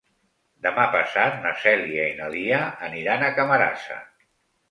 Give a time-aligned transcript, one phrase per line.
[0.67, 3.99] Demà passat na Cèlia i na Lia aniran a Camarasa.